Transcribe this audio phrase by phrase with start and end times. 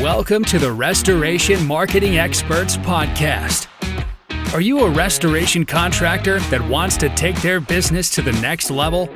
[0.00, 3.68] Welcome to the Restoration Marketing Experts Podcast.
[4.52, 9.08] Are you a restoration contractor that wants to take their business to the next level?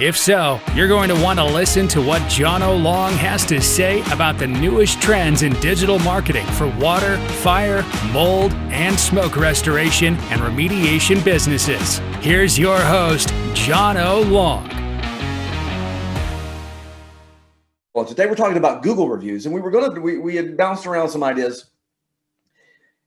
[0.00, 4.00] If so, you're going to want to listen to what Jono Long has to say
[4.10, 10.40] about the newest trends in digital marketing for water, fire, mold, and smoke restoration and
[10.40, 11.98] remediation businesses.
[12.20, 14.83] Here's your host, Jono Long.
[17.94, 20.56] Well, today we're talking about Google reviews, and we were going to we, we had
[20.56, 21.66] bounced around some ideas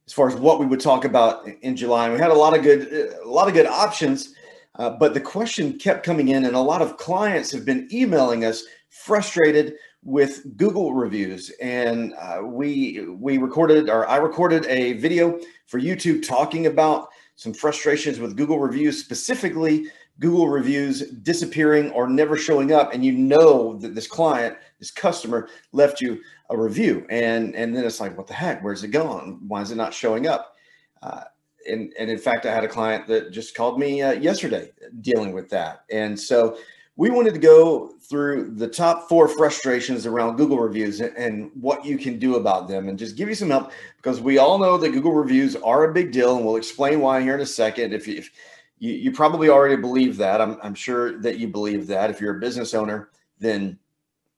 [0.05, 2.05] as far as what we would talk about in July.
[2.05, 4.34] And we had a lot of good a lot of good options,
[4.76, 8.45] uh, but the question kept coming in, and a lot of clients have been emailing
[8.45, 9.73] us frustrated
[10.05, 11.50] with Google reviews.
[11.62, 17.54] And uh, we we recorded or I recorded a video for YouTube talking about some
[17.54, 19.88] frustrations with Google reviews, specifically
[20.20, 25.49] Google reviews disappearing or never showing up, and you know that this client, this customer,
[25.72, 28.63] left you a review, and and then it's like, what the heck?
[28.63, 29.39] Where's it gone?
[29.47, 30.56] Why is it not showing up?
[31.02, 31.23] Uh,
[31.70, 35.33] and and in fact, I had a client that just called me uh, yesterday dealing
[35.33, 36.58] with that, and so
[36.98, 41.95] we wanted to go through the top four frustrations around Google reviews and, what you
[41.95, 44.89] can do about them, and just give you some help because we all know that
[44.89, 47.94] Google reviews are a big deal, and we'll explain why here in a second.
[47.94, 48.31] If you if,
[48.80, 50.42] you, you probably already believe that.
[50.42, 52.09] I'm, I'm sure that you believe that.
[52.09, 53.78] If you're a business owner, then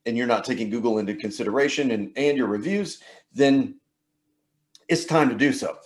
[0.10, 3.00] and you're not taking Google into consideration and, and your reviews,
[3.34, 3.76] then
[4.90, 5.78] it's time to do so.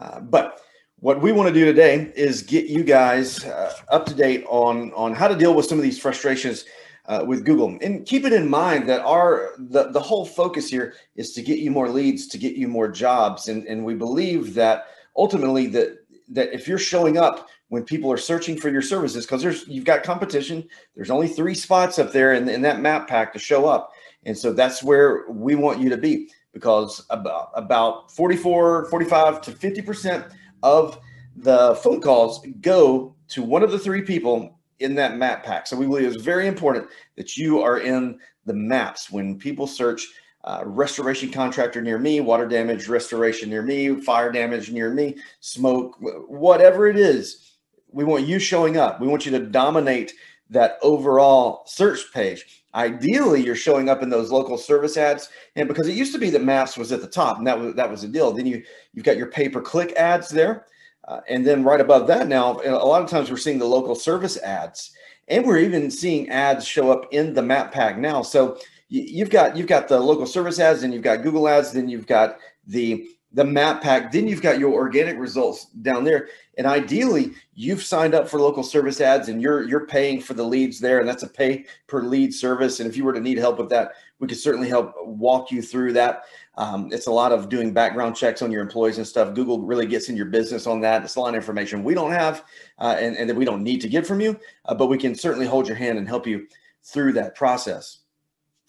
[0.00, 0.60] Uh, but
[0.98, 4.92] what we want to do today is get you guys uh, up to date on
[4.94, 6.64] on how to deal with some of these frustrations
[7.06, 7.78] uh, with Google.
[7.82, 11.58] And keep it in mind that our the, the whole focus here is to get
[11.58, 13.48] you more leads, to get you more jobs.
[13.48, 15.98] And, and we believe that ultimately that
[16.30, 19.84] that if you're showing up when people are searching for your services because there's you've
[19.84, 23.66] got competition there's only three spots up there in, in that map pack to show
[23.66, 23.92] up.
[24.24, 29.52] And so that's where we want you to be because about about 44 45 to
[29.52, 30.26] 50 percent
[30.62, 30.98] of
[31.36, 35.66] the phone calls go to one of the three people in that map pack.
[35.66, 40.06] So we believe it's very important that you are in the maps when people search
[40.44, 45.96] uh, restoration contractor near me, water damage restoration near me, fire damage near me, smoke,
[46.28, 47.55] whatever it is
[47.90, 49.00] we want you showing up.
[49.00, 50.12] We want you to dominate
[50.50, 52.62] that overall search page.
[52.74, 56.30] Ideally, you're showing up in those local service ads, and because it used to be
[56.30, 58.32] that Maps was at the top, and that was that was the deal.
[58.32, 60.66] Then you you've got your pay per click ads there,
[61.08, 63.94] uh, and then right above that now, a lot of times we're seeing the local
[63.94, 64.92] service ads,
[65.28, 68.22] and we're even seeing ads show up in the map pack now.
[68.22, 68.58] So
[68.88, 72.06] you've got you've got the local service ads, and you've got Google ads, then you've
[72.06, 74.12] got the the map pack.
[74.12, 76.28] Then you've got your organic results down there.
[76.56, 80.42] And ideally, you've signed up for local service ads and you're you're paying for the
[80.42, 82.80] leads there, and that's a pay per lead service.
[82.80, 85.60] And if you were to need help with that, we could certainly help walk you
[85.60, 86.22] through that.
[86.56, 89.34] Um, it's a lot of doing background checks on your employees and stuff.
[89.34, 91.04] Google really gets in your business on that.
[91.04, 92.44] It's a lot of information we don't have
[92.78, 95.14] uh, and, and that we don't need to get from you, uh, but we can
[95.14, 96.46] certainly hold your hand and help you
[96.82, 97.98] through that process.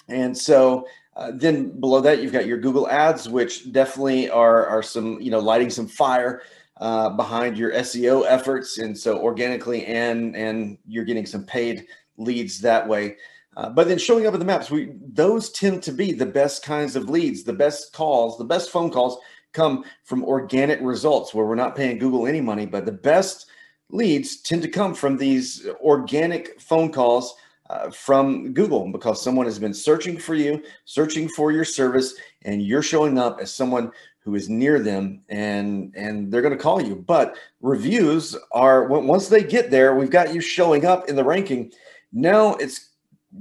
[0.09, 0.85] And so
[1.17, 5.31] uh, then below that, you've got your Google ads, which definitely are, are some, you
[5.31, 6.43] know, lighting some fire
[6.79, 8.77] uh, behind your SEO efforts.
[8.77, 13.17] And so organically and, and you're getting some paid leads that way.
[13.55, 16.63] Uh, but then showing up in the maps, we those tend to be the best
[16.63, 19.17] kinds of leads, the best calls, the best phone calls
[19.53, 23.47] come from organic results where we're not paying Google any money, but the best
[23.89, 27.35] leads tend to come from these organic phone calls
[27.69, 32.61] uh, from Google because someone has been searching for you, searching for your service, and
[32.61, 36.81] you're showing up as someone who is near them and and they're going to call
[36.81, 36.95] you.
[36.95, 41.71] But reviews are once they get there we've got you showing up in the ranking.
[42.11, 42.89] Now it's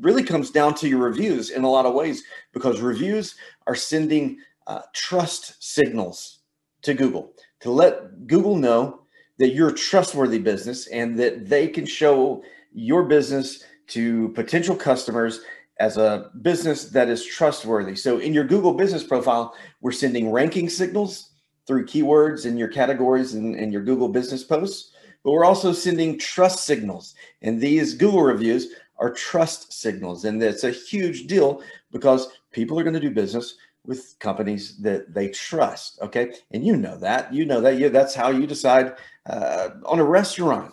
[0.01, 2.23] really comes down to your reviews in a lot of ways
[2.53, 3.35] because reviews
[3.67, 6.41] are sending uh, trust signals
[6.83, 9.01] to google to let google know
[9.39, 15.41] that you're a trustworthy business and that they can show your business to potential customers
[15.79, 17.97] as a business that is trustworthy.
[17.97, 21.31] So in your Google business profile, we're sending ranking signals
[21.67, 26.19] through keywords in your categories and, and your Google business posts, but we're also sending
[26.19, 27.15] trust signals.
[27.43, 28.69] And these Google reviews
[28.99, 30.25] are trust signals.
[30.25, 35.13] And that's a huge deal because people are going to do business with companies that
[35.13, 35.99] they trust.
[36.01, 36.33] Okay.
[36.53, 37.33] And you know that.
[37.33, 37.79] You know that.
[37.79, 38.95] You, that's how you decide
[39.27, 40.73] uh, on a restaurant,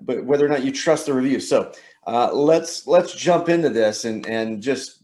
[0.00, 1.40] but whether or not you trust the review.
[1.40, 1.72] So
[2.06, 5.00] uh, let's let's jump into this and and just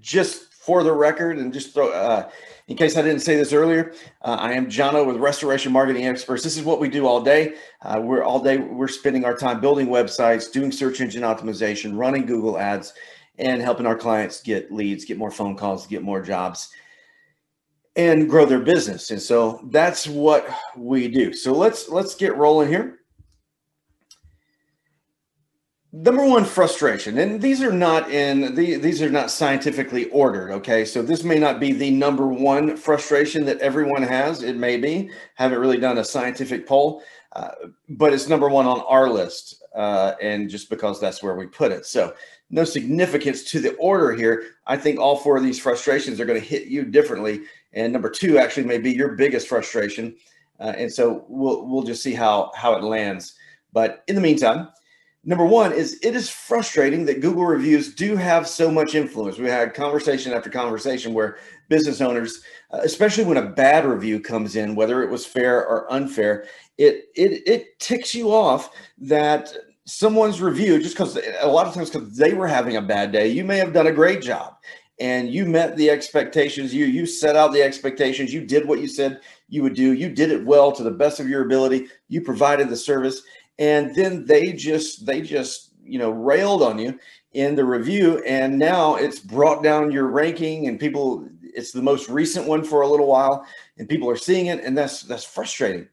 [0.00, 2.28] just for the record and just throw uh,
[2.68, 3.92] in case I didn't say this earlier,
[4.22, 6.42] uh, I am Jono with Restoration Marketing Experts.
[6.42, 7.54] This is what we do all day.
[7.80, 12.26] Uh, we're all day we're spending our time building websites, doing search engine optimization, running
[12.26, 12.92] Google ads,
[13.38, 16.70] and helping our clients get leads, get more phone calls, get more jobs,
[17.94, 19.10] and grow their business.
[19.12, 21.32] And so that's what we do.
[21.32, 22.95] So let's let's get rolling here.
[25.98, 30.50] Number one, frustration, and these are not in the, these are not scientifically ordered.
[30.50, 34.42] Okay, so this may not be the number one frustration that everyone has.
[34.42, 35.10] It may be.
[35.36, 37.02] Haven't really done a scientific poll,
[37.32, 37.48] uh,
[37.88, 41.72] but it's number one on our list, uh, and just because that's where we put
[41.72, 41.86] it.
[41.86, 42.12] So
[42.50, 44.48] no significance to the order here.
[44.66, 48.10] I think all four of these frustrations are going to hit you differently, and number
[48.10, 50.14] two actually may be your biggest frustration,
[50.60, 53.34] uh, and so we'll we'll just see how how it lands.
[53.72, 54.68] But in the meantime
[55.26, 59.36] number one is it is frustrating that Google reviews do have so much influence.
[59.36, 61.36] We had conversation after conversation where
[61.68, 65.92] business owners, uh, especially when a bad review comes in, whether it was fair or
[65.92, 66.46] unfair,
[66.78, 69.52] it it it ticks you off that
[69.84, 73.28] someone's review just because a lot of times because they were having a bad day,
[73.28, 74.56] you may have done a great job
[74.98, 78.88] and you met the expectations you you set out the expectations you did what you
[78.88, 82.20] said you would do you did it well to the best of your ability you
[82.20, 83.22] provided the service
[83.58, 86.98] and then they just they just you know railed on you
[87.32, 92.08] in the review and now it's brought down your ranking and people it's the most
[92.08, 93.44] recent one for a little while
[93.78, 95.88] and people are seeing it and that's that's frustrating.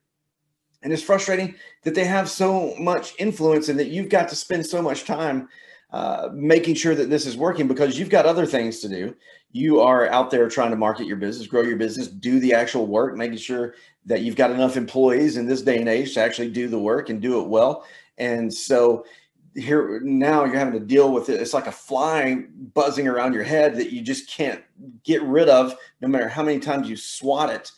[0.84, 4.66] And it's frustrating that they have so much influence and that you've got to spend
[4.66, 5.48] so much time
[5.94, 9.16] uh, making sure that this is working because you've got other things to do.
[9.52, 12.88] You are out there trying to market your business, grow your business, do the actual
[12.88, 13.76] work, making sure
[14.08, 17.10] that you've got enough employees in this day and age to actually do the work
[17.10, 17.86] and do it well.
[18.18, 19.06] And so
[19.54, 21.40] here now you're having to deal with it.
[21.40, 22.44] It's like a fly
[22.74, 24.64] buzzing around your head that you just can't
[25.04, 27.72] get rid of, no matter how many times you swat it.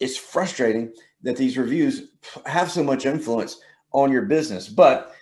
[0.00, 0.92] It's frustrating
[1.22, 2.08] that these reviews
[2.46, 3.60] have so much influence
[3.92, 4.68] on your business.
[4.68, 5.14] But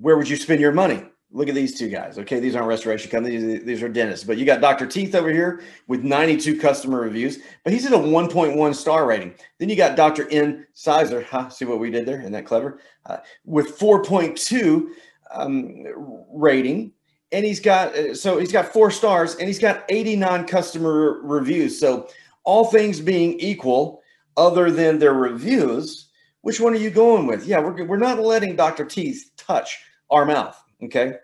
[0.00, 1.04] where would you spend your money?
[1.32, 2.18] Look at these two guys.
[2.18, 4.26] Okay, these aren't restoration companies; these are dentists.
[4.26, 4.84] But you got Dr.
[4.84, 9.34] Teeth over here with 92 customer reviews, but he's at a 1.1 star rating.
[9.58, 10.28] Then you got Dr.
[10.30, 10.66] N.
[10.72, 11.22] Sizer.
[11.22, 11.48] Huh?
[11.48, 12.18] See what we did there?
[12.18, 12.80] Isn't that clever?
[13.06, 14.88] Uh, with 4.2
[15.30, 15.84] um,
[16.32, 16.92] rating,
[17.30, 21.78] and he's got uh, so he's got four stars, and he's got 89 customer reviews.
[21.78, 22.08] So
[22.42, 24.02] all things being equal,
[24.36, 26.08] other than their reviews,
[26.40, 27.46] which one are you going with?
[27.46, 28.84] Yeah, we're we're not letting Dr.
[28.84, 29.78] Teeth touch
[30.10, 30.62] our mouth.
[30.82, 31.14] Okay.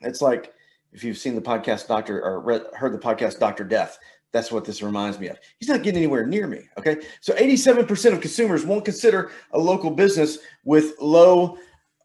[0.00, 0.52] It's like
[0.92, 3.98] if you've seen the podcast Doctor or read, heard the podcast Doctor Death,
[4.32, 5.38] that's what this reminds me of.
[5.58, 6.62] He's not getting anywhere near me.
[6.78, 6.98] Okay.
[7.20, 11.58] So 87% of consumers won't consider a local business with low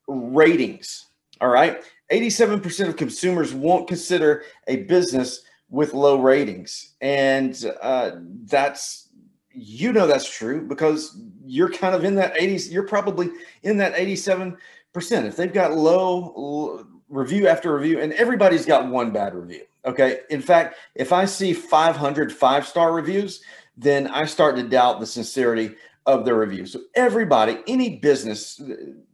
[0.08, 1.08] ratings.
[1.42, 1.84] All right.
[2.12, 6.94] 87% of consumers won't consider a business with low ratings.
[7.02, 8.12] And uh,
[8.46, 9.10] that's,
[9.52, 13.32] you know, that's true because you're kind of in that 80s, you're probably
[13.64, 14.56] in that 87
[14.94, 15.26] percent.
[15.26, 19.64] If they've got low, review after review, and everybody's got one bad review.
[19.86, 20.22] Okay.
[20.30, 23.42] In fact, if I see 500 five star reviews,
[23.76, 25.76] then I start to doubt the sincerity
[26.06, 26.66] of the review.
[26.66, 28.62] So everybody, any business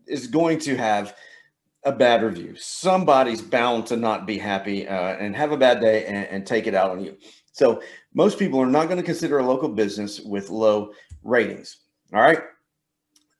[0.05, 1.15] is going to have
[1.85, 2.55] a bad review.
[2.57, 6.67] Somebody's bound to not be happy uh, and have a bad day and, and take
[6.67, 7.15] it out on you.
[7.51, 7.81] So
[8.13, 10.91] most people are not going to consider a local business with low
[11.23, 11.77] ratings.
[12.13, 12.41] All right.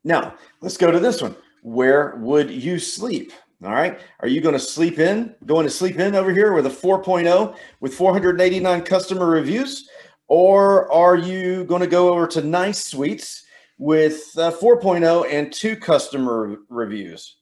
[0.03, 1.35] Now let's go to this one
[1.74, 3.31] where would you sleep?
[3.63, 4.00] All right.
[4.21, 7.56] Are you going to sleep in, going to sleep in over here with a 4.0
[7.80, 9.88] with 489 customer reviews?
[10.28, 13.45] Or are you going to go over to Nice Suites
[13.78, 17.38] with uh, 4.0 and two customer reviews?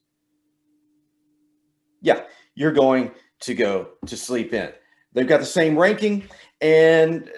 [2.02, 2.24] Yeah,
[2.56, 4.72] you're going to go to Sleep In.
[5.14, 6.28] They've got the same ranking,
[6.62, 7.30] and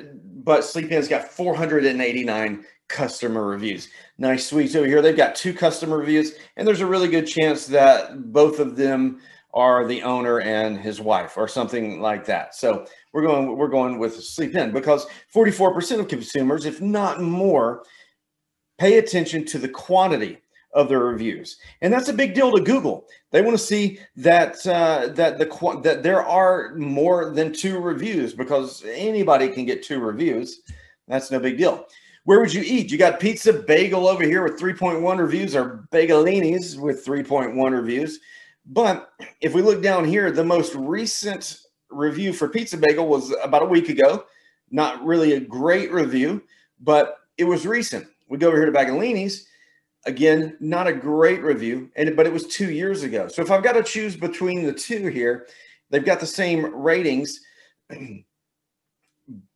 [0.44, 3.88] but Sleep In's got 489 customer reviews.
[4.18, 5.02] Nice suites over here.
[5.02, 9.22] They've got two customer reviews, and there's a really good chance that both of them
[9.54, 12.56] are the owner and his wife or something like that.
[12.56, 17.84] So we're going we're going with sleep in because 44% of consumers, if not more,
[18.78, 20.40] pay attention to the quantity
[20.74, 23.08] of their reviews, and that's a big deal to Google.
[23.32, 28.34] They want to see that uh, that the that there are more than two reviews
[28.34, 30.62] because anybody can get two reviews.
[31.08, 31.88] That's no big deal.
[32.26, 32.92] Where would you eat?
[32.92, 38.20] You got Pizza Bagel over here with 3.1 reviews, or Bagelinis with 3.1 reviews.
[38.66, 39.12] But
[39.42, 41.60] if we look down here, the most recent
[41.90, 44.26] review for Pizza Bagel was about a week ago.
[44.70, 46.44] Not really a great review,
[46.80, 48.06] but it was recent.
[48.28, 49.46] We go over here to Bagelinis.
[50.06, 53.28] Again, not a great review, and but it was two years ago.
[53.28, 55.48] So if I've got to choose between the two here,
[55.90, 57.42] they've got the same ratings.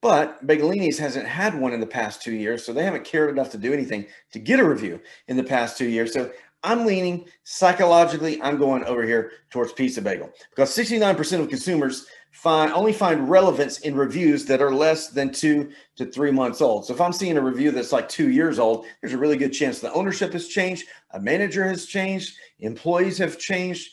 [0.01, 3.50] But Bagelinis hasn't had one in the past two years, so they haven't cared enough
[3.51, 6.13] to do anything to get a review in the past two years.
[6.13, 6.32] So
[6.63, 12.72] I'm leaning psychologically, I'm going over here towards Pizza Bagel because 69% of consumers find
[12.74, 16.86] only find relevance in reviews that are less than two to three months old.
[16.86, 19.53] So if I'm seeing a review that's like two years old, there's a really good
[19.53, 23.89] chance the ownership has changed, a manager has changed, employees have changed.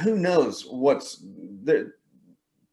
[0.00, 1.24] Who knows what's
[1.64, 1.92] the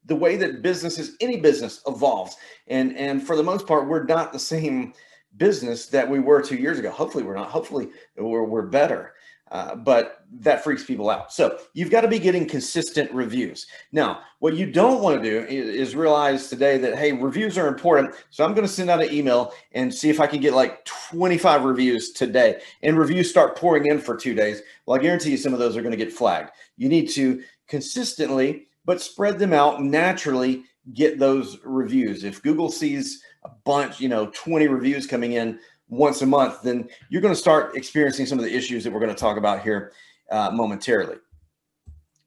[0.09, 2.35] the way that businesses, any business evolves.
[2.67, 4.93] And and for the most part, we're not the same
[5.37, 6.91] business that we were two years ago.
[6.91, 7.49] Hopefully, we're not.
[7.49, 9.13] Hopefully, we're, we're better.
[9.51, 11.33] Uh, but that freaks people out.
[11.33, 13.65] So you've got to be getting consistent reviews.
[13.91, 17.67] Now, what you don't want to do is, is realize today that, hey, reviews are
[17.67, 18.13] important.
[18.29, 20.85] So I'm going to send out an email and see if I can get like
[20.85, 22.61] 25 reviews today.
[22.83, 24.61] And reviews start pouring in for two days.
[24.85, 26.51] Well, I guarantee you some of those are going to get flagged.
[26.77, 30.63] You need to consistently, but spread them out naturally,
[30.95, 32.23] get those reviews.
[32.23, 36.89] If Google sees a bunch, you know, 20 reviews coming in once a month, then
[37.07, 39.61] you're going to start experiencing some of the issues that we're going to talk about
[39.61, 39.91] here
[40.31, 41.17] uh, momentarily.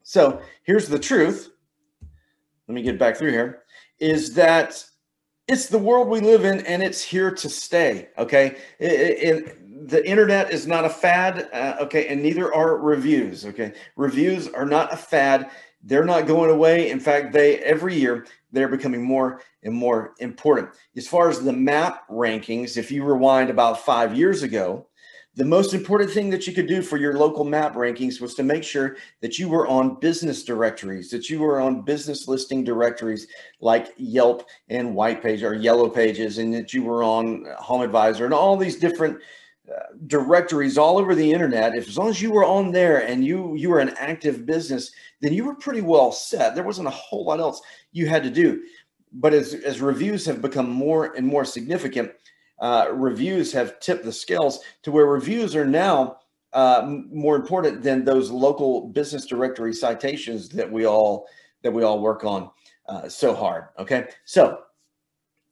[0.05, 1.51] So here's the truth.
[2.69, 3.65] Let me get back through here.
[3.99, 4.85] Is that
[5.49, 8.11] it's the world we live in and it's here to stay.
[8.19, 8.57] Okay.
[8.79, 11.49] It, it, the internet is not a fad.
[11.53, 12.07] Uh, okay.
[12.07, 13.47] And neither are reviews.
[13.47, 13.73] Okay.
[13.97, 15.51] Reviews are not a fad.
[15.83, 16.91] They're not going away.
[16.91, 20.71] In fact, they every year they're becoming more and more important.
[20.97, 24.87] As far as the map rankings, if you rewind about five years ago,
[25.35, 28.43] the most important thing that you could do for your local map rankings was to
[28.43, 33.27] make sure that you were on business directories, that you were on business listing directories
[33.61, 38.27] like Yelp and White Page or Yellow Pages, and that you were on Home Advisor
[38.27, 39.19] and all these different
[40.07, 41.75] directories all over the internet.
[41.75, 44.93] If as long as you were on there and you you were an active business,
[45.21, 46.55] then you were pretty well set.
[46.55, 47.61] There wasn't a whole lot else
[47.93, 48.63] you had to do.
[49.13, 52.13] But as, as reviews have become more and more significant,
[52.61, 56.19] uh, reviews have tipped the scales to where reviews are now
[56.53, 61.27] uh, more important than those local business directory citations that we all
[61.63, 62.51] that we all work on
[62.89, 63.65] uh, so hard.
[63.79, 64.63] Okay, so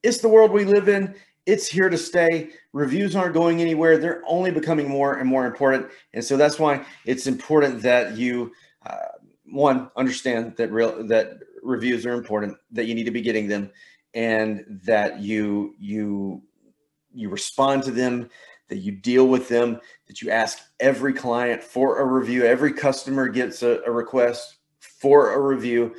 [0.02, 1.14] it's the world we live in.
[1.47, 2.50] It's here to stay.
[2.73, 3.99] Reviews aren't going anywhere.
[3.99, 8.52] They're only becoming more and more important, and so that's why it's important that you
[8.87, 8.97] uh,
[9.44, 13.70] one understand that real that reviews are important that you need to be getting them
[14.14, 16.42] and that you you
[17.12, 18.28] you respond to them
[18.68, 23.28] that you deal with them that you ask every client for a review every customer
[23.28, 25.94] gets a, a request for a review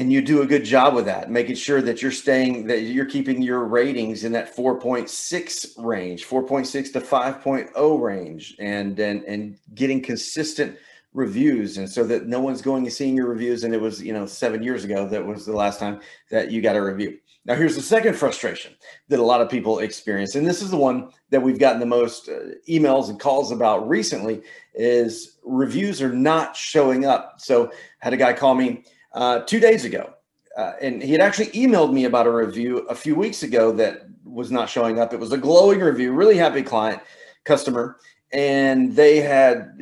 [0.00, 3.04] and you do a good job with that making sure that you're staying that you're
[3.04, 10.00] keeping your ratings in that 4.6 range 4.6 to 5.0 range and and and getting
[10.00, 10.78] consistent
[11.12, 11.76] reviews.
[11.76, 14.24] And so that no one's going and seeing your reviews and it was you know
[14.24, 17.18] seven years ago that was the last time that you got a review.
[17.44, 18.74] Now here's the second frustration
[19.08, 21.86] that a lot of people experience and this is the one that we've gotten the
[21.86, 24.40] most uh, emails and calls about recently
[24.74, 27.34] is reviews are not showing up.
[27.38, 30.14] So had a guy call me uh, two days ago
[30.56, 34.06] uh, and he had actually emailed me about a review a few weeks ago that
[34.24, 37.00] was not showing up it was a glowing review really happy client
[37.44, 37.98] customer
[38.32, 39.78] and they had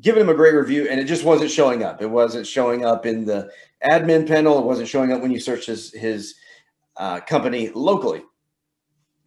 [0.00, 2.02] given him a great review and it just wasn't showing up.
[2.02, 3.50] It wasn't showing up in the
[3.84, 4.58] admin panel.
[4.58, 6.34] It wasn't showing up when you search his, his
[6.96, 8.22] uh, company locally.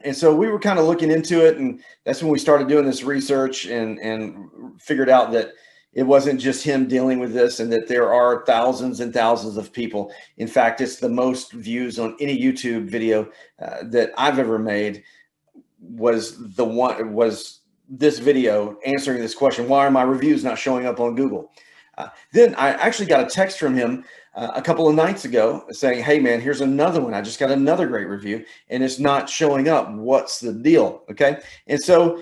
[0.02, 1.58] And so we were kind of looking into it.
[1.58, 5.52] And that's when we started doing this research and, and figured out that
[5.94, 9.74] it wasn't just him dealing with this and that there are thousands and thousands of
[9.74, 10.12] people.
[10.38, 13.30] In fact, it's the most views on any YouTube video
[13.62, 15.04] uh, that I've ever made
[15.82, 20.86] was the one was this video answering this question why are my reviews not showing
[20.86, 21.52] up on google?
[21.98, 24.06] Uh, then i actually got a text from him
[24.36, 27.14] uh, a couple of nights ago saying hey man here's another one.
[27.14, 29.92] I just got another great review and it's not showing up.
[29.92, 31.04] What's the deal?
[31.10, 31.40] Okay?
[31.68, 32.22] And so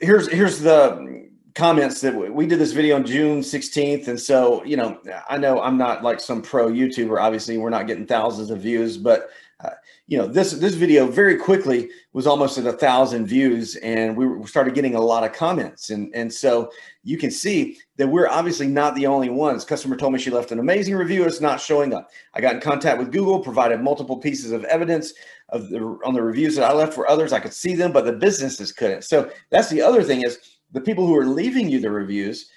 [0.00, 4.08] here's here's the comments that we did this video on June 16th.
[4.08, 7.20] And so, you know, I know I'm not like some pro YouTuber.
[7.20, 9.30] Obviously, we're not getting thousands of views, but
[9.62, 9.70] uh,
[10.06, 14.46] you know, this this video very quickly was almost at a thousand views, and we
[14.46, 16.70] started getting a lot of comments, and and so
[17.04, 19.64] you can see that we're obviously not the only ones.
[19.64, 21.24] Customer told me she left an amazing review.
[21.24, 22.10] It's not showing up.
[22.34, 25.12] I got in contact with Google, provided multiple pieces of evidence
[25.50, 27.32] of the on the reviews that I left for others.
[27.32, 29.04] I could see them, but the businesses couldn't.
[29.04, 32.50] So that's the other thing is the people who are leaving you the reviews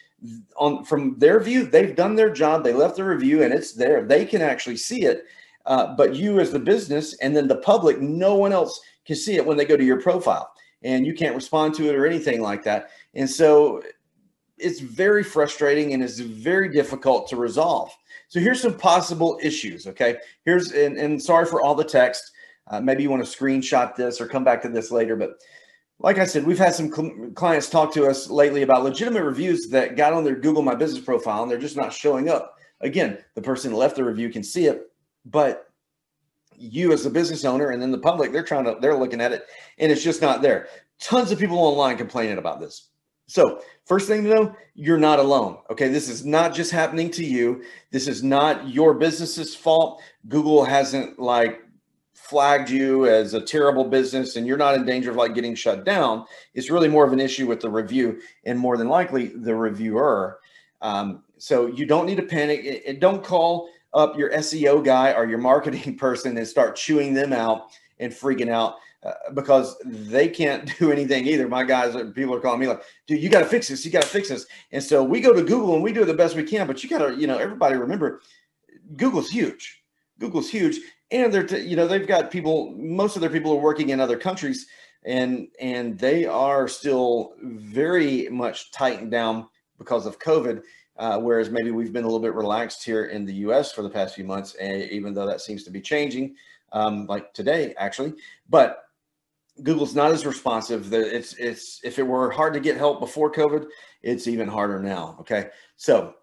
[0.58, 2.64] on from their view, they've done their job.
[2.64, 4.04] They left the review, and it's there.
[4.04, 5.26] They can actually see it
[5.66, 9.36] uh, but you as the business and then the public, no one else can see
[9.36, 10.52] it when they go to your profile
[10.84, 12.90] and you can't respond to it or anything like that.
[13.14, 13.82] And so
[14.58, 17.92] it's very frustrating and it's very difficult to resolve.
[18.28, 19.88] So here's some possible issues.
[19.88, 20.18] Okay.
[20.44, 22.32] Here's, and, and sorry for all the text.
[22.68, 25.42] Uh, maybe you want to screenshot this or come back to this later, but
[26.04, 29.70] like I said, we've had some cl- clients talk to us lately about legitimate reviews
[29.70, 32.58] that got on their Google My Business profile and they're just not showing up.
[32.82, 34.92] Again, the person that left the review can see it,
[35.26, 35.72] but
[36.56, 39.32] you as a business owner and then the public, they're trying to, they're looking at
[39.32, 39.46] it
[39.80, 40.68] and it's just not there.
[41.00, 42.90] Tons of people online complaining about this.
[43.28, 45.60] So, first thing to know, you're not alone.
[45.72, 45.88] Okay.
[45.88, 47.64] This is not just happening to you.
[47.92, 50.02] This is not your business's fault.
[50.28, 51.63] Google hasn't like
[52.34, 55.86] flagged you as a terrible business and you're not in danger of like getting shut
[55.86, 56.26] down.
[56.56, 60.40] It's really more of an issue with the review and more than likely the reviewer.
[60.82, 62.62] Um, so, you don't need to panic.
[62.64, 67.34] It, don't call up your SEO guy or your marketing person and start chewing them
[67.34, 67.68] out
[68.00, 71.48] and freaking out uh, because they can't do anything either.
[71.48, 73.86] My guys, people are calling me like, dude, you got to fix this.
[73.86, 74.48] You got to fix this.
[74.72, 76.66] And so we go to Google and we do the best we can.
[76.66, 78.22] But you got to, you know, everybody remember
[78.98, 79.84] Google's huge.
[80.18, 80.80] Google's huge.
[81.14, 84.18] And they're, you know, they've got people, most of their people are working in other
[84.18, 84.68] countries
[85.06, 90.64] and, and they are still very much tightened down because of COVID.
[90.98, 93.72] Uh, whereas maybe we've been a little bit relaxed here in the U.S.
[93.72, 96.36] for the past few months, and even though that seems to be changing,
[96.72, 98.14] um, like today actually.
[98.48, 98.84] But
[99.64, 100.92] Google's not as responsive.
[100.92, 103.66] That it's it's if it were hard to get help before COVID,
[104.02, 105.18] it's even harder now.
[105.20, 106.16] Okay, so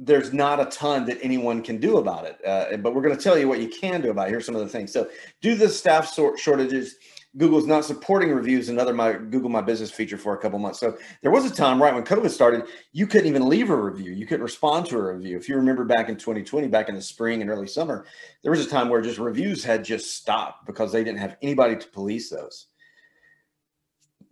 [0.00, 3.22] there's not a ton that anyone can do about it, uh, but we're going to
[3.22, 4.30] tell you what you can do about it.
[4.30, 4.92] Here's some of the things.
[4.92, 5.08] So,
[5.42, 6.96] do the staff shortages.
[7.36, 10.80] Google's not supporting reviews another my Google My Business feature for a couple months.
[10.80, 14.12] So there was a time right when COVID started, you couldn't even leave a review.
[14.12, 15.36] You couldn't respond to a review.
[15.36, 18.06] If you remember back in 2020, back in the spring and early summer,
[18.42, 21.76] there was a time where just reviews had just stopped because they didn't have anybody
[21.76, 22.68] to police those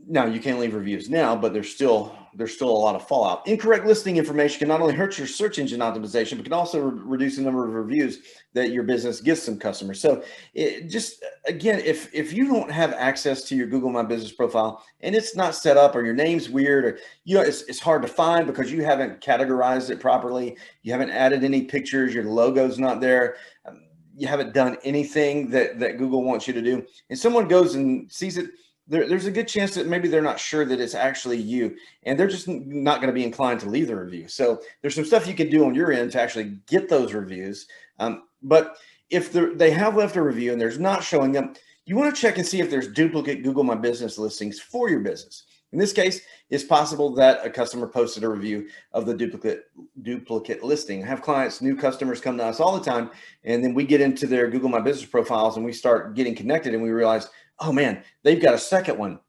[0.08, 3.46] now you can't leave reviews now, but there's still there's still a lot of fallout.
[3.46, 7.00] Incorrect listing information can not only hurt your search engine optimization, but can also re-
[7.02, 8.20] reduce the number of reviews
[8.52, 10.00] that your business gets some customers.
[10.00, 10.22] So,
[10.54, 14.84] it just again, if if you don't have access to your Google My Business profile
[15.00, 18.02] and it's not set up, or your name's weird, or you know it's it's hard
[18.02, 22.78] to find because you haven't categorized it properly, you haven't added any pictures, your logo's
[22.78, 23.36] not there.
[23.64, 23.82] Um,
[24.18, 28.10] you haven't done anything that that Google wants you to do, and someone goes and
[28.12, 28.50] sees it
[28.88, 32.18] there, there's a good chance that maybe they're not sure that it's actually you and
[32.18, 34.28] they're just not going to be inclined to leave the review.
[34.28, 37.66] So there's some stuff you can do on your end to actually get those reviews.
[37.99, 38.76] Um, but
[39.10, 42.38] if they have left a review and there's not showing up, you want to check
[42.38, 45.44] and see if there's duplicate Google My Business listings for your business.
[45.72, 49.64] In this case, it's possible that a customer posted a review of the duplicate
[50.02, 51.02] duplicate listing.
[51.02, 53.10] I have clients, new customers come to us all the time,
[53.44, 56.72] and then we get into their Google My Business profiles and we start getting connected,
[56.72, 57.28] and we realize,
[57.60, 59.21] oh man, they've got a second one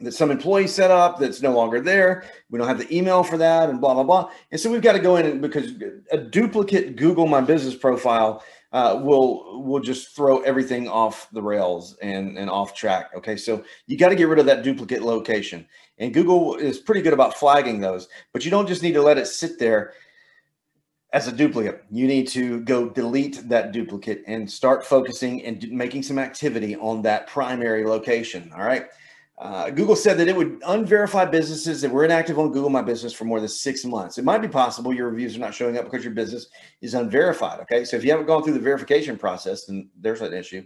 [0.00, 2.24] that some employee set up that's no longer there.
[2.50, 4.30] We don't have the email for that and blah, blah, blah.
[4.50, 5.72] And so we've got to go in and because
[6.10, 11.96] a duplicate Google My Business profile uh, will will just throw everything off the rails
[12.02, 13.10] and, and off track.
[13.16, 13.36] Okay.
[13.36, 15.66] So you got to get rid of that duplicate location.
[15.98, 19.16] And Google is pretty good about flagging those, but you don't just need to let
[19.16, 19.94] it sit there
[21.14, 21.84] as a duplicate.
[21.92, 27.02] You need to go delete that duplicate and start focusing and making some activity on
[27.02, 28.52] that primary location.
[28.54, 28.86] All right.
[29.38, 33.12] Uh, Google said that it would unverify businesses that were inactive on Google My Business
[33.12, 34.18] for more than six months.
[34.18, 36.48] It might be possible your reviews are not showing up because your business
[36.82, 37.60] is unverified.
[37.60, 37.84] Okay.
[37.84, 40.64] So if you haven't gone through the verification process, then there's an issue.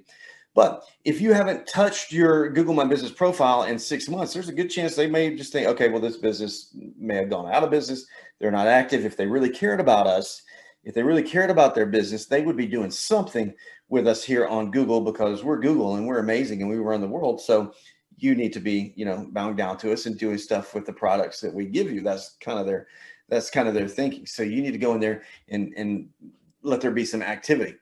[0.54, 4.54] But if you haven't touched your Google My Business profile in six months, there's a
[4.54, 7.70] good chance they may just think, okay, well, this business may have gone out of
[7.70, 8.06] business.
[8.38, 9.05] They're not active.
[9.05, 10.42] If they really cared about us,
[10.85, 13.53] if they really cared about their business, they would be doing something
[13.88, 17.09] with us here on Google because we're Google and we're amazing and we run the
[17.09, 17.40] world.
[17.40, 17.72] So
[18.16, 20.92] you need to be, you know, bound down to us and doing stuff with the
[20.92, 22.01] products that we give you.
[22.01, 22.87] That's kind of their
[23.29, 24.27] that's kind of their thinking.
[24.27, 26.09] So you need to go in there and and
[26.62, 27.74] let there be some activity.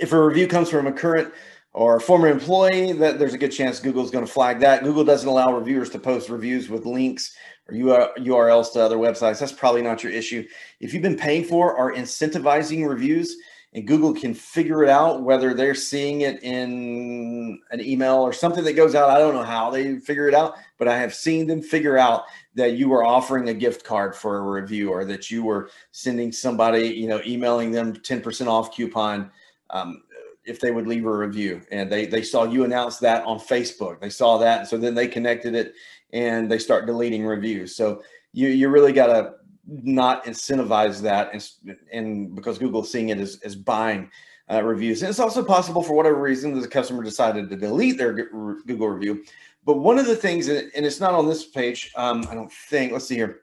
[0.00, 1.32] If a review comes from a current
[1.72, 4.82] or former employee, that there's a good chance Google's going to flag that.
[4.82, 7.34] Google doesn't allow reviewers to post reviews with links
[7.70, 9.40] or URLs to other websites.
[9.40, 10.46] That's probably not your issue.
[10.80, 13.36] If you've been paying for or incentivizing reviews,
[13.72, 18.64] and Google can figure it out whether they're seeing it in an email or something
[18.64, 19.10] that goes out.
[19.10, 22.24] I don't know how they figure it out, but I have seen them figure out
[22.56, 26.32] that you were offering a gift card for a review or that you were sending
[26.32, 29.30] somebody, you know, emailing them 10% off coupon.
[29.70, 30.02] Um,
[30.50, 34.00] if they would leave a review and they they saw you announce that on Facebook.
[34.00, 34.68] They saw that.
[34.68, 35.74] So then they connected it
[36.12, 37.76] and they start deleting reviews.
[37.76, 39.34] So you you really got to
[39.66, 44.10] not incentivize that and, and because Google's seeing it as, as buying
[44.50, 45.02] uh, reviews.
[45.02, 48.88] And it's also possible for whatever reason that the customer decided to delete their Google
[48.88, 49.24] review.
[49.64, 52.92] But one of the things, and it's not on this page, um, I don't think,
[52.92, 53.42] let's see here.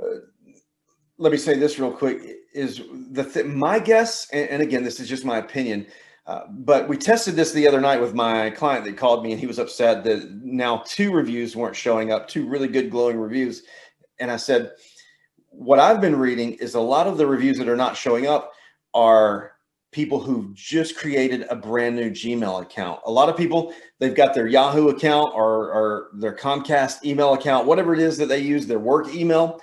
[0.00, 0.20] Uh,
[1.18, 2.22] let me say this real quick
[2.54, 5.86] is the th- my guess, and, and, again, this is just my opinion.
[6.26, 9.40] Uh, but we tested this the other night with my client that called me and
[9.40, 13.62] he was upset that now two reviews weren't showing up, two really good glowing reviews.
[14.18, 14.72] And I said,
[15.48, 18.52] what I've been reading is a lot of the reviews that are not showing up
[18.92, 19.52] are
[19.90, 23.00] people who've just created a brand new Gmail account.
[23.06, 27.66] A lot of people, they've got their Yahoo account or, or their Comcast email account,
[27.66, 29.62] whatever it is that they use, their work email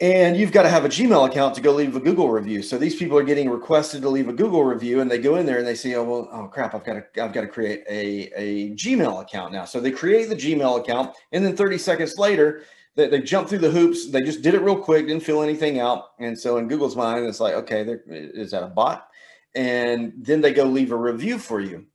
[0.00, 2.62] and you've got to have a Gmail account to go leave a Google review.
[2.62, 5.46] So these people are getting requested to leave a Google review, and they go in
[5.46, 7.82] there and they say, "Oh well, oh crap, I've got to, I've got to create
[7.88, 12.16] a, a Gmail account now." So they create the Gmail account, and then 30 seconds
[12.16, 12.62] later,
[12.94, 14.10] they, they jump through the hoops.
[14.10, 17.26] They just did it real quick, didn't fill anything out, and so in Google's mind,
[17.26, 19.08] it's like, okay, is that a bot?
[19.56, 21.86] And then they go leave a review for you,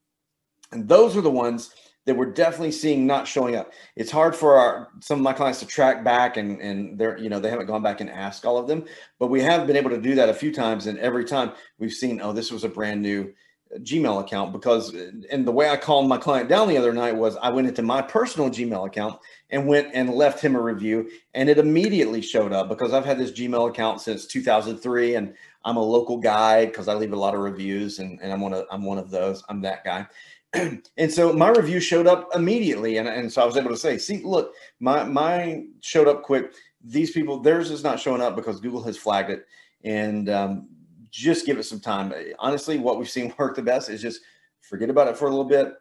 [0.74, 1.74] and those are the ones
[2.06, 3.72] that we're definitely seeing not showing up.
[3.96, 7.30] It's hard for our some of my clients to track back and and they're you
[7.30, 8.86] know they haven't gone back and asked all of them,
[9.20, 11.94] but we have been able to do that a few times and every time we've
[11.94, 13.34] seen oh this was a brand new
[13.74, 17.16] uh, Gmail account because and the way I calmed my client down the other night
[17.16, 21.10] was I went into my personal Gmail account and went and left him a review
[21.34, 25.34] and it immediately showed up because I've had this Gmail account since 2003 and
[25.66, 28.54] I'm a local guy because I leave a lot of reviews and, and I'm one
[28.54, 30.06] of I'm one of those I'm that guy
[30.98, 33.98] and so my review showed up immediately and, and so i was able to say
[33.98, 36.54] see look my my showed up quick.
[36.86, 39.46] These people theirs is not showing up because google has flagged it.
[39.84, 40.70] And um,
[41.12, 42.14] just give it some time.
[42.40, 44.22] Honestly what we've seen work the best is just
[44.62, 45.74] forget about it for a little bit.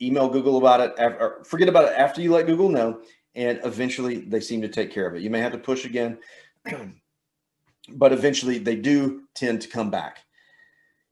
[0.00, 3.00] Email google about it after, forget about it after you let google know
[3.34, 5.22] and eventually they seem to take care of it.
[5.22, 6.18] You may have to push again
[7.90, 10.20] but eventually they do tend to come back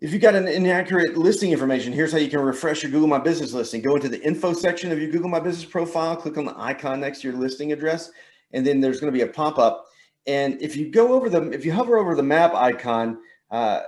[0.04, 3.18] if you got an inaccurate listing information, here's how you can refresh your Google My
[3.18, 3.80] Business listing.
[3.80, 7.00] Go into the info section of your Google My Business profile, click on the icon
[7.00, 8.10] next to your listing address,
[8.52, 9.86] and then there's going to be a pop up.
[10.26, 13.16] And if you go over the, if you hover over the map icon,
[13.50, 13.80] uh,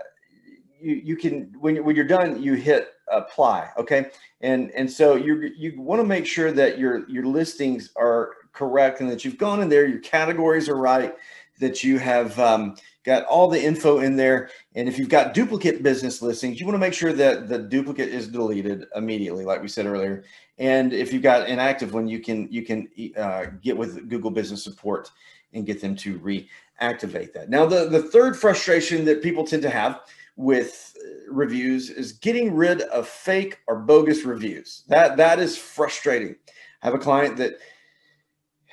[0.80, 3.68] you, you can when, when you're done, you hit apply.
[3.76, 4.06] Okay,
[4.40, 9.02] and and so you you want to make sure that your your listings are correct
[9.02, 11.14] and that you've gone in there, your categories are right,
[11.60, 12.74] that you have um,
[13.06, 14.50] got all the info in there.
[14.74, 18.08] And if you've got duplicate business listings, you want to make sure that the duplicate
[18.08, 20.24] is deleted immediately, like we said earlier.
[20.58, 24.30] And if you've got an active one, you can you can uh, get with Google
[24.30, 25.10] Business Support
[25.54, 27.48] and get them to reactivate that.
[27.48, 30.00] Now, the the third frustration that people tend to have
[30.36, 34.82] with uh, reviews is getting rid of fake or bogus reviews.
[34.88, 36.36] That that is frustrating.
[36.82, 37.58] I have a client that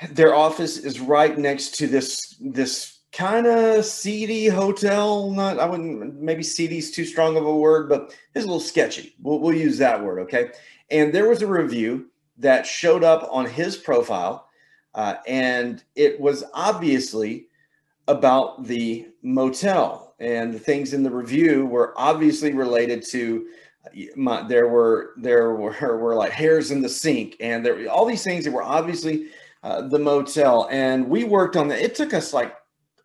[0.10, 5.30] their office is right next to this this kind of seedy hotel.
[5.32, 8.60] Not, I wouldn't, maybe seedy is too strong of a word, but it's a little
[8.60, 9.15] sketchy.
[9.21, 10.19] We'll, we'll use that word.
[10.21, 10.49] Okay.
[10.89, 12.08] And there was a review
[12.39, 14.49] that showed up on his profile,
[14.95, 17.47] uh, and it was obviously
[18.08, 20.15] about the motel.
[20.19, 23.45] And the things in the review were obviously related to
[23.86, 28.06] uh, my, there were there were, were like hairs in the sink and there all
[28.06, 29.28] these things that were obviously
[29.63, 32.56] uh, the motel and we worked on that it took us like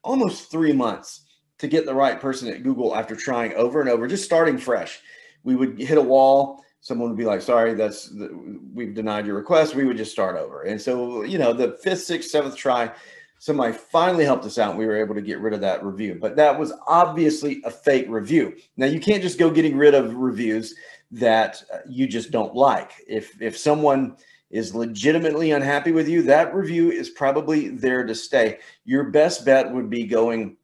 [0.09, 1.27] almost three months
[1.59, 5.01] to get the right person at Google after trying over and over, just starting fresh.
[5.45, 6.65] We would hit a wall.
[6.81, 8.29] Someone would be like, sorry, that's the,
[8.73, 9.75] we've denied your request.
[9.75, 10.63] We would just start over.
[10.63, 12.93] And so, you know, the fifth, sixth, seventh try,
[13.41, 16.17] somebody finally helped us out and we were able to get rid of that review.
[16.21, 18.57] But that was obviously a fake review.
[18.77, 20.75] Now, you can't just go getting rid of reviews
[21.11, 22.93] that uh, you just don't like.
[23.07, 24.17] If if someone
[24.51, 28.59] is legitimately unhappy with you, that review is probably there to stay.
[28.85, 30.57] Your best bet would be going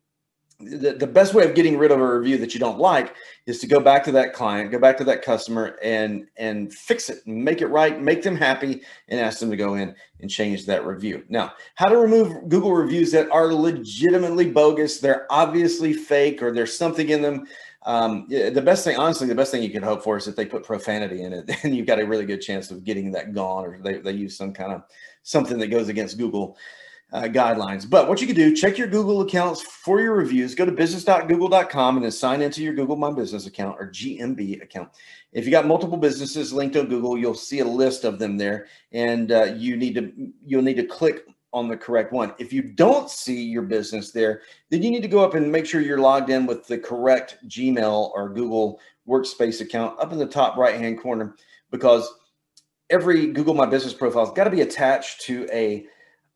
[0.61, 3.15] the, the best way of getting rid of a review that you don't like
[3.47, 7.11] is to go back to that client, go back to that customer and and fix
[7.11, 10.65] it, make it right, make them happy, and ask them to go in and change
[10.67, 11.25] that review.
[11.29, 16.77] Now, how to remove Google reviews that are legitimately bogus, they're obviously fake, or there's
[16.77, 17.47] something in them
[17.85, 20.47] um, the best thing, honestly, the best thing you can hope for is if they
[20.47, 23.65] put profanity in it, then you've got a really good chance of getting that gone,
[23.65, 24.83] or they, they use some kind of
[25.23, 26.57] something that goes against Google
[27.13, 27.89] uh, guidelines.
[27.89, 30.55] But what you can do, check your Google accounts for your reviews.
[30.55, 34.89] Go to business.google.com and then sign into your Google My Business account or GMB account.
[35.33, 38.67] If you got multiple businesses linked to Google, you'll see a list of them there,
[38.93, 40.13] and uh, you need to
[40.45, 42.35] you'll need to click on the correct one.
[42.39, 45.65] If you don't see your business there, then you need to go up and make
[45.65, 50.27] sure you're logged in with the correct Gmail or Google Workspace account up in the
[50.27, 51.37] top right hand corner
[51.71, 52.13] because
[52.91, 55.87] every Google My Business profile has got to be attached to a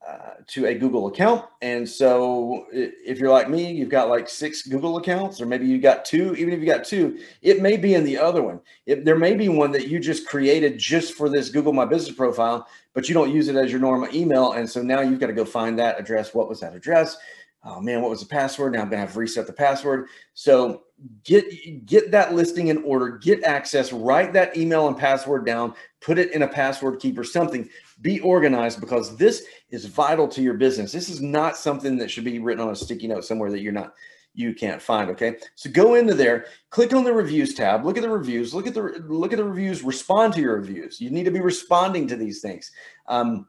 [0.08, 1.44] uh, to a Google account.
[1.60, 5.78] And so if you're like me, you've got like six Google accounts, or maybe you
[5.78, 8.60] got two, even if you got two, it may be in the other one.
[8.86, 12.16] It, there may be one that you just created just for this Google My Business
[12.16, 12.66] profile,
[12.98, 14.54] but you don't use it as your normal email.
[14.54, 16.34] And so now you've got to go find that address.
[16.34, 17.16] What was that address?
[17.64, 18.72] oh man, what was the password?
[18.72, 20.08] Now I'm gonna have to reset the password.
[20.34, 20.84] So
[21.24, 26.18] get get that listing in order, get access, write that email and password down, put
[26.18, 27.68] it in a password keeper, something.
[28.00, 30.92] Be organized because this is vital to your business.
[30.92, 33.72] This is not something that should be written on a sticky note somewhere that you're
[33.72, 33.94] not
[34.38, 35.10] you can't find.
[35.10, 38.68] Okay, so go into there, click on the reviews tab, look at the reviews, look
[38.68, 41.00] at the look at the reviews, respond to your reviews.
[41.00, 42.70] You need to be responding to these things.
[43.08, 43.48] Um,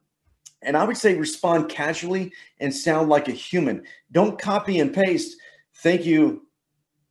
[0.64, 3.84] and I would say respond casually and sound like a human.
[4.12, 5.38] Don't copy and paste.
[5.76, 6.48] Thank you,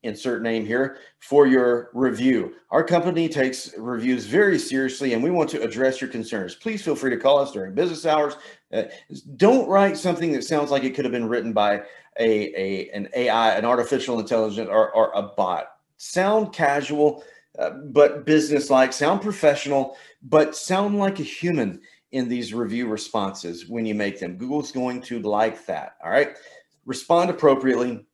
[0.03, 2.55] insert name here, for your review.
[2.71, 6.57] Our company takes reviews very seriously and we want to address your concerns.
[6.57, 8.37] Please feel free to call us during business hours.
[8.73, 8.83] Uh,
[9.37, 11.83] don't write something that sounds like it could have been written by
[12.19, 15.69] a, a an AI, an artificial intelligence, or, or a bot.
[15.97, 17.25] Sound casual,
[17.59, 18.93] uh, but business-like.
[18.93, 21.81] Sound professional, but sound like a human
[22.13, 24.37] in these review responses when you make them.
[24.37, 25.97] Google's going to like that.
[26.03, 26.37] All right.
[26.87, 28.07] Respond appropriately.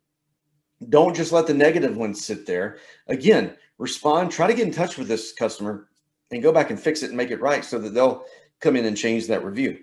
[0.89, 2.79] Don't just let the negative ones sit there.
[3.07, 5.89] Again, respond, try to get in touch with this customer
[6.31, 8.25] and go back and fix it and make it right so that they'll
[8.61, 9.79] come in and change that review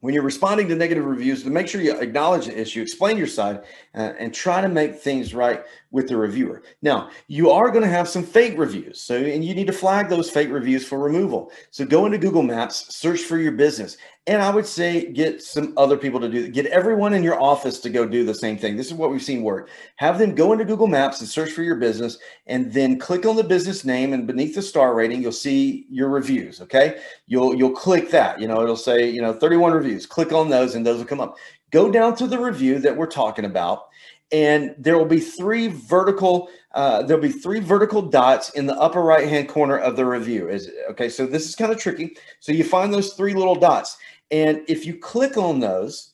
[0.00, 3.26] when you're responding to negative reviews to make sure you acknowledge the issue explain your
[3.26, 3.62] side
[3.94, 7.88] uh, and try to make things right with the reviewer now you are going to
[7.88, 11.50] have some fake reviews so and you need to flag those fake reviews for removal
[11.70, 15.72] so go into google maps search for your business and I would say get some
[15.76, 18.76] other people to do get everyone in your office to go do the same thing.
[18.76, 19.70] This is what we've seen work.
[19.96, 23.34] Have them go into Google Maps and search for your business and then click on
[23.34, 27.00] the business name and beneath the star rating you'll see your reviews, okay?
[27.26, 28.40] You'll you'll click that.
[28.40, 30.06] You know, it'll say, you know, 31 reviews.
[30.06, 31.36] Click on those and those will come up.
[31.70, 33.88] Go down to the review that we're talking about
[34.32, 39.02] and there will be three vertical uh, there'll be three vertical dots in the upper
[39.02, 40.48] right hand corner of the review.
[40.48, 42.16] Is okay so this is kind of tricky.
[42.38, 43.96] So you find those three little dots
[44.30, 46.12] and if you click on those,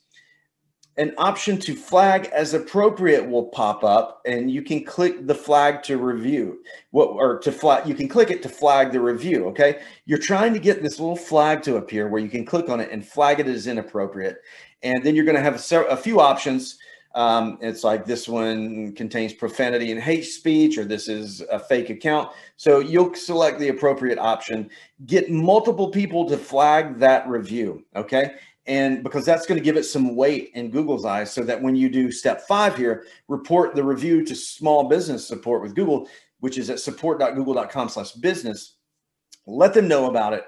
[0.96, 5.82] an option to flag as appropriate will pop up and you can click the flag
[5.82, 6.62] to review.
[6.92, 9.82] What or to flag you can click it to flag the review okay?
[10.06, 12.90] You're trying to get this little flag to appear where you can click on it
[12.90, 14.38] and flag it as inappropriate
[14.82, 16.78] and then you're going to have a, a few options
[17.16, 21.88] um, it's like this one contains profanity and hate speech, or this is a fake
[21.88, 22.30] account.
[22.56, 24.68] So you'll select the appropriate option.
[25.06, 27.84] Get multiple people to flag that review.
[27.96, 28.34] Okay.
[28.66, 31.74] And because that's going to give it some weight in Google's eyes, so that when
[31.74, 36.08] you do step five here, report the review to small business support with Google,
[36.40, 38.74] which is at support.google.com slash business.
[39.46, 40.44] Let them know about it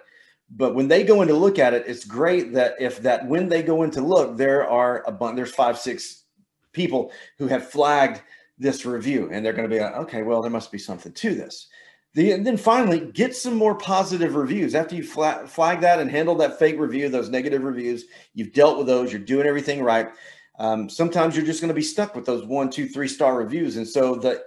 [0.51, 3.51] but when they go in to look at it it's great that if that when
[3.51, 6.25] they go in to look there are a bunch there's five six
[6.73, 8.23] people who have flagged
[8.59, 11.35] this review and they're going to be like, okay, well, there must be something to
[11.35, 11.69] this.
[12.15, 14.75] The, and then finally, get some more positive reviews.
[14.75, 18.79] After you flag, flag that and handle that fake review, those negative reviews, you've dealt
[18.79, 20.09] with those, you're doing everything right.
[20.59, 23.77] Um, sometimes you're just going to be stuck with those one, two, three star reviews.
[23.77, 24.45] And so that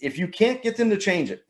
[0.00, 1.44] if you can't get them to change it,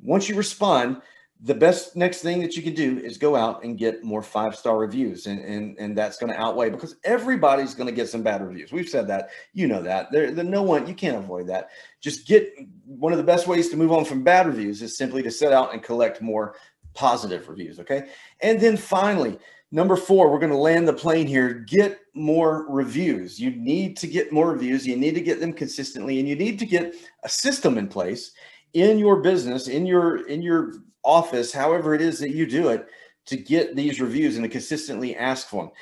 [0.00, 1.02] once you respond,
[1.42, 4.54] the best next thing that you can do is go out and get more five
[4.54, 8.22] star reviews and and, and that's going to outweigh because everybody's going to get some
[8.22, 8.72] bad reviews.
[8.72, 9.30] We've said that.
[9.54, 10.12] You know that.
[10.12, 11.70] There the no one you can't avoid that.
[12.00, 12.52] Just get
[12.84, 15.52] one of the best ways to move on from bad reviews is simply to set
[15.52, 16.56] out and collect more
[16.92, 18.08] positive reviews okay?
[18.42, 19.38] And then finally
[19.72, 21.54] number four we're going to land the plane here.
[21.54, 23.40] Get more reviews.
[23.40, 24.86] You need to get more reviews.
[24.86, 28.32] You need to get them consistently and you need to get a system in place
[28.74, 32.88] in your business in your in your office, however it is that you do it,
[33.26, 35.72] to get these reviews and to consistently ask for them.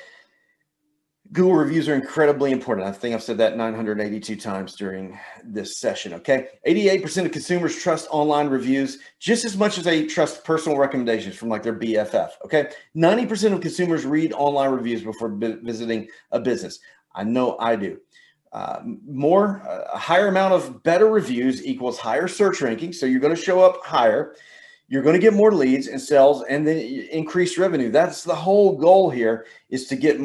[1.31, 2.87] Google reviews are incredibly important.
[2.87, 6.13] I think I've said that 982 times during this session.
[6.15, 6.47] Okay.
[6.67, 11.49] 88% of consumers trust online reviews just as much as they trust personal recommendations from
[11.49, 12.31] like their BFF.
[12.45, 12.71] Okay.
[12.95, 16.79] 90% of consumers read online reviews before visiting a business.
[17.13, 17.99] I know I do.
[18.51, 22.91] Uh, more, uh, a higher amount of better reviews equals higher search ranking.
[22.91, 24.35] So you're going to show up higher
[24.89, 26.77] you're going to get more leads and sales and then
[27.11, 27.91] increase revenue.
[27.91, 30.19] That's the whole goal here is to get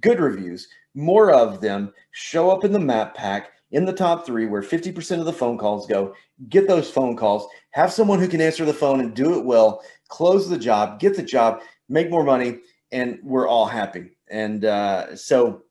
[0.00, 4.46] good reviews, more of them, show up in the map pack in the top three
[4.46, 6.14] where 50% of the phone calls go.
[6.48, 9.82] Get those phone calls, have someone who can answer the phone and do it well,
[10.08, 12.60] close the job, get the job, make more money,
[12.92, 14.16] and we're all happy.
[14.28, 15.62] And uh, so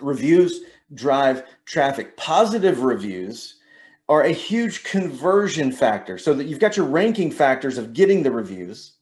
[0.00, 0.60] reviews
[0.94, 2.16] drive traffic.
[2.16, 3.56] Positive reviews
[4.08, 8.30] are a huge conversion factor so that you've got your ranking factors of getting the
[8.30, 8.92] reviews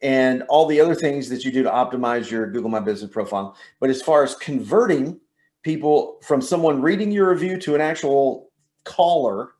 [0.00, 3.56] and all the other things that you do to optimize your Google My Business profile.
[3.80, 5.18] But as far as converting
[5.62, 8.50] people from someone reading your review to an actual
[8.84, 9.54] caller,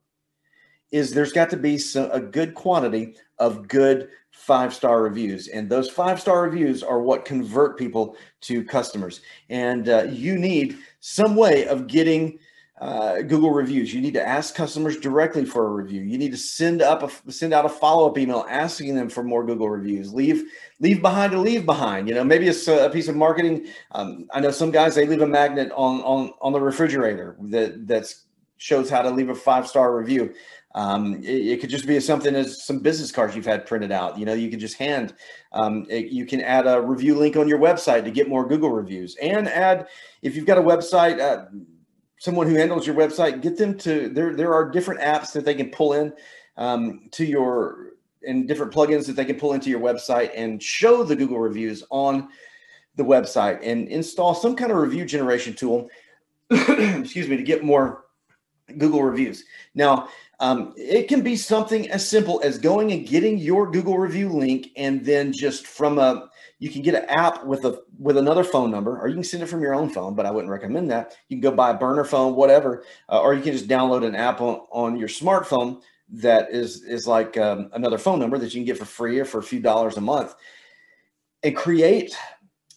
[0.91, 5.49] is there's got to be some, a good quantity of good five star reviews.
[5.49, 9.21] And those five star reviews are what convert people to customers.
[9.51, 12.39] And uh, you need some way of getting
[12.81, 13.93] uh, Google reviews.
[13.93, 16.03] You need to ask customers directly for a review.
[16.03, 19.25] You need to send up a, send out a follow up email asking them for
[19.25, 20.15] more Google reviews.
[20.15, 20.45] Leave
[20.79, 22.09] leave behind a leave behind.
[22.09, 23.67] You know, maybe it's a, piece of marketing.
[23.93, 27.89] Um, I know some guys they leave a magnet on on on the refrigerator that
[27.89, 28.15] that
[28.59, 30.33] shows how to leave a five star review.
[30.75, 34.19] Um, it, it, could just be something as some business cards you've had printed out.
[34.19, 35.15] You know, you can just hand.
[35.53, 38.71] Um, it, you can add a review link on your website to get more Google
[38.71, 39.89] reviews, and add
[40.23, 41.19] if you've got a website.
[41.19, 41.47] Uh,
[42.19, 44.35] someone who handles your website, get them to there.
[44.35, 46.13] There are different apps that they can pull in
[46.57, 47.93] um, to your
[48.27, 51.85] and different plugins that they can pull into your website and show the Google reviews
[51.91, 52.29] on
[52.97, 55.89] the website and install some kind of review generation tool.
[56.51, 58.05] excuse me to get more
[58.77, 59.45] Google reviews.
[59.75, 60.09] Now,
[60.41, 64.69] um, it can be something as simple as going and getting your Google review link,
[64.77, 68.71] and then just from a you can get an app with a with another phone
[68.71, 70.15] number, or you can send it from your own phone.
[70.15, 71.17] But I wouldn't recommend that.
[71.29, 74.15] You can go buy a burner phone, whatever, uh, or you can just download an
[74.15, 78.61] app on, on your smartphone that is is like um, another phone number that you
[78.61, 80.35] can get for free or for a few dollars a month,
[81.43, 82.17] and create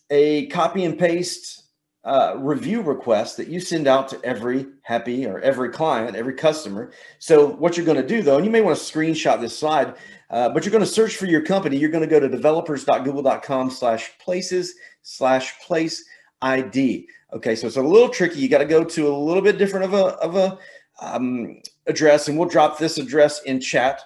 [0.10, 1.64] a copy and paste
[2.04, 6.92] uh, review request that you send out to every happy or every client, every customer.
[7.20, 9.96] So what you're going to do though, and you may want to screenshot this slide,
[10.32, 11.78] uh, but you're going to search for your company.
[11.78, 16.04] You're going to go to developers.google.com slash places slash place
[16.42, 17.08] ID.
[17.34, 18.40] Okay, so it's a little tricky.
[18.40, 20.58] You got to go to a little bit different of a of a
[21.02, 24.02] um, address, and we'll drop this address in chat.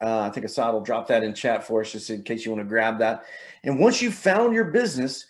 [0.00, 2.50] Uh, I think Assad will drop that in chat for us just in case you
[2.50, 3.24] want to grab that.
[3.62, 5.26] And once you've found your business,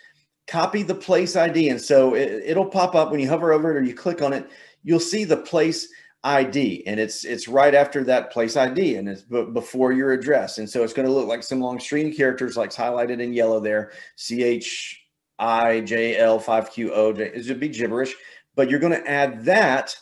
[0.46, 1.68] copy the place ID.
[1.68, 4.32] And so it, will pop up when you hover over it or you click on
[4.32, 4.48] it,
[4.82, 5.88] you'll see the place
[6.24, 10.58] ID and it's it's right after that place ID and it's b- before your address.
[10.58, 13.58] And so it's going to look like some long string characters like highlighted in yellow
[13.58, 15.04] there, C H
[15.38, 17.18] I J L 5QO.
[17.18, 18.14] It should be gibberish,
[18.54, 19.96] but you're going to add that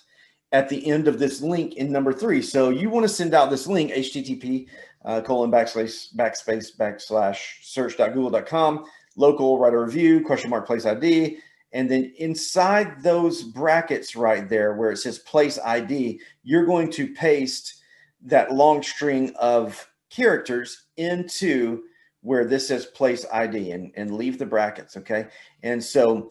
[0.53, 2.43] at the end of this link in number three.
[2.43, 4.67] So you want to send out this link, http
[5.05, 8.85] uh, colon backslash backspace backslash search.google.com
[9.17, 11.39] local, write a review, question mark, place ID.
[11.73, 17.13] And then inside those brackets right there where it says place ID, you're going to
[17.15, 17.83] paste
[18.23, 21.85] that long string of characters into
[22.23, 24.97] where this says place ID and, and leave the brackets.
[24.97, 25.27] Okay.
[25.63, 26.31] And so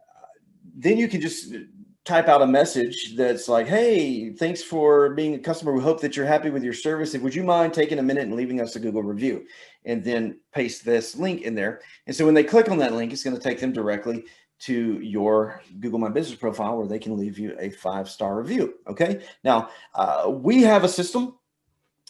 [0.00, 0.26] uh,
[0.74, 1.52] then you can just
[2.04, 5.72] type out a message that's like, Hey, thanks for being a customer.
[5.72, 7.12] We hope that you're happy with your service.
[7.14, 9.44] Would you mind taking a minute and leaving us a Google review?
[9.86, 11.80] And then paste this link in there.
[12.06, 14.24] And so when they click on that link, it's going to take them directly
[14.58, 18.74] to your Google My Business profile where they can leave you a five star review.
[18.86, 19.22] Okay.
[19.44, 21.36] Now, uh, we have a system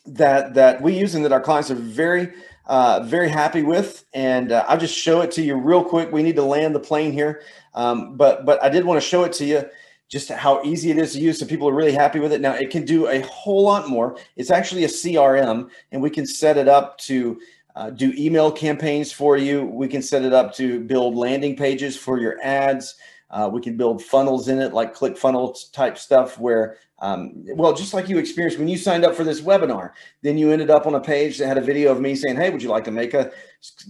[0.06, 2.32] that that we use and that our clients are very
[2.66, 4.04] uh, very happy with.
[4.14, 6.12] And uh, I'll just show it to you real quick.
[6.12, 7.42] We need to land the plane here,
[7.74, 9.64] um, but but I did want to show it to you
[10.08, 11.40] just how easy it is to use.
[11.40, 12.40] So people are really happy with it.
[12.40, 14.16] Now it can do a whole lot more.
[14.36, 17.40] It's actually a CRM, and we can set it up to
[17.76, 19.64] uh, do email campaigns for you.
[19.64, 22.96] We can set it up to build landing pages for your ads.
[23.30, 27.74] Uh, we can build funnels in it, like click ClickFunnels type stuff, where, um, well,
[27.74, 29.90] just like you experienced when you signed up for this webinar,
[30.22, 32.50] then you ended up on a page that had a video of me saying, "Hey,
[32.50, 33.30] would you like to make a?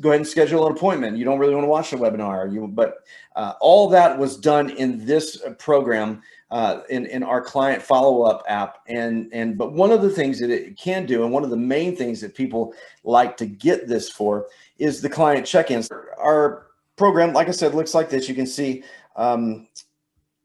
[0.01, 1.19] Go ahead and schedule an appointment.
[1.19, 3.05] You don't really want to watch the webinar, you, but
[3.37, 8.45] uh, all that was done in this program." Uh, in in our client follow up
[8.47, 11.51] app, and and but one of the things that it can do, and one of
[11.51, 14.47] the main things that people like to get this for,
[14.79, 15.91] is the client check-ins.
[16.17, 18.29] Our program, like I said, looks like this.
[18.29, 18.85] You can see
[19.17, 19.67] um,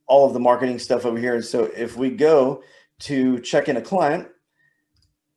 [0.08, 1.36] all of the marketing stuff over here.
[1.36, 2.64] And so if we go
[3.00, 4.28] to check in a client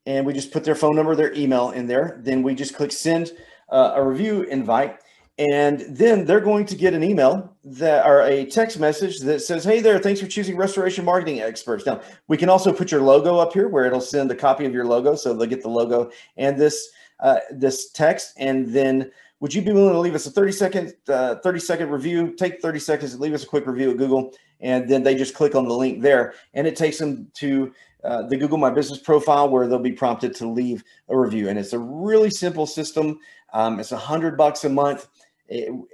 [0.07, 2.91] and we just put their phone number, their email in there, then we just click
[2.91, 3.33] send
[3.69, 4.99] uh, a review invite.
[5.37, 9.65] And then they're going to get an email that or a text message that says,
[9.65, 11.85] Hey there, thanks for choosing restoration marketing experts.
[11.87, 14.73] Now we can also put your logo up here where it'll send a copy of
[14.73, 15.17] your logo.
[15.17, 16.89] So they'll get the logo and this
[17.21, 18.35] uh, this text.
[18.37, 21.91] And then would you be willing to leave us a 30 second, uh, 30 second
[21.91, 22.33] review?
[22.33, 24.33] Take 30 seconds and leave us a quick review at Google.
[24.61, 27.73] And then they just click on the link there and it takes them to
[28.05, 31.49] uh, the Google My Business profile where they'll be prompted to leave a review.
[31.49, 33.19] And it's a really simple system.
[33.53, 35.09] Um, it's a hundred bucks a month.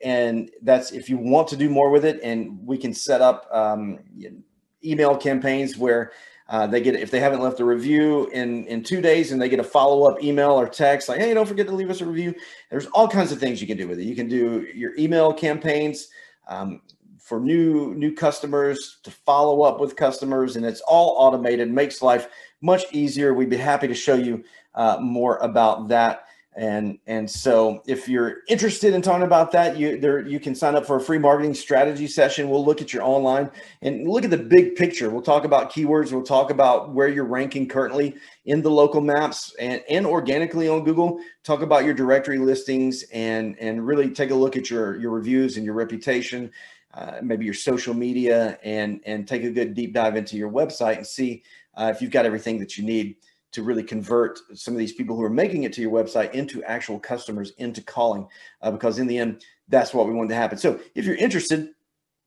[0.02, 2.20] And that's if you want to do more with it.
[2.22, 3.98] And we can set up um,
[4.84, 6.12] email campaigns where
[6.50, 9.48] uh, they get if they haven't left a review in in two days, and they
[9.48, 12.06] get a follow up email or text like, "Hey, don't forget to leave us a
[12.06, 12.34] review."
[12.70, 14.04] There's all kinds of things you can do with it.
[14.04, 16.08] You can do your email campaigns
[16.48, 16.82] um,
[17.18, 21.70] for new new customers to follow up with customers, and it's all automated.
[21.70, 22.26] Makes life
[22.60, 23.32] much easier.
[23.32, 24.42] We'd be happy to show you
[24.74, 26.24] uh, more about that
[26.56, 30.74] And and so if you're interested in talking about that, you there you can sign
[30.74, 32.50] up for a free marketing strategy session.
[32.50, 35.10] We'll look at your online and look at the big picture.
[35.10, 36.10] We'll talk about keywords.
[36.10, 40.82] We'll talk about where you're ranking currently in the local maps and, and organically on
[40.82, 41.20] Google.
[41.44, 45.56] Talk about your directory listings and and really take a look at your your reviews
[45.56, 46.50] and your reputation,
[46.94, 50.96] uh, maybe your social media, and and take a good deep dive into your website
[50.96, 51.44] and see
[51.76, 53.14] uh, if you've got everything that you need
[53.52, 56.62] to really convert some of these people who are making it to your website into
[56.64, 58.26] actual customers into calling
[58.62, 60.58] uh, because in the end that's what we want to happen.
[60.58, 61.70] So if you're interested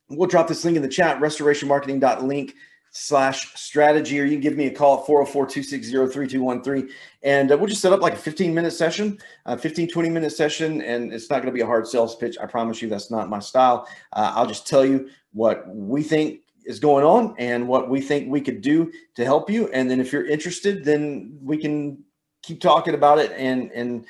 [0.09, 2.53] we'll drop this link in the chat restorationmarketing.link
[2.95, 6.89] slash strategy or you can give me a call at 404-260-3213
[7.23, 9.17] and uh, we'll just set up like a 15 minute session
[9.47, 12.37] a 15 20 minute session and it's not going to be a hard sales pitch
[12.39, 13.87] i promise you that's not my style.
[14.13, 18.29] Uh, i'll just tell you what we think is going on and what we think
[18.29, 19.67] we could do to help you.
[19.69, 22.03] And then if you're interested, then we can
[22.41, 24.05] keep talking about it and and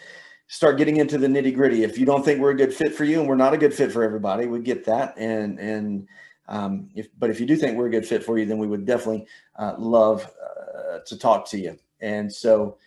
[0.47, 1.83] start getting into the nitty gritty.
[1.83, 3.73] If you don't think we're a good fit for you, and we're not a good
[3.73, 5.15] fit for everybody, we get that.
[5.17, 6.07] And and
[6.47, 8.67] um, if but if you do think we're a good fit for you, then we
[8.67, 9.25] would definitely
[9.57, 11.77] uh, love uh, to talk to you.
[12.01, 12.77] And so,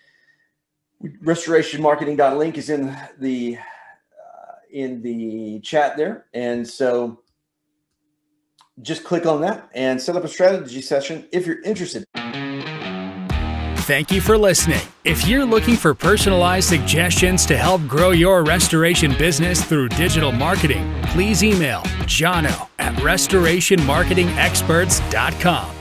[1.02, 6.26] restorationmarketing.link is in the uh, in the chat there.
[6.34, 7.20] And so
[8.80, 12.04] just click on that and set up a strategy session if you're interested.
[13.86, 14.82] Thank you for listening.
[15.04, 20.92] If you're looking for personalized suggestions to help grow your restoration business through digital marketing,
[21.04, 25.75] please email jono at restorationmarketingexperts.com.